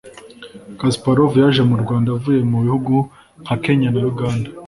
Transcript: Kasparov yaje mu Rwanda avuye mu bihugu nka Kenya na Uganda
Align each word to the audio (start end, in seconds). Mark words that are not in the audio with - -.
Kasparov 0.79 1.33
yaje 1.41 1.61
mu 1.69 1.75
Rwanda 1.83 2.09
avuye 2.15 2.39
mu 2.51 2.57
bihugu 2.65 2.93
nka 3.43 3.55
Kenya 3.63 3.89
na 3.91 4.01
Uganda 4.11 4.49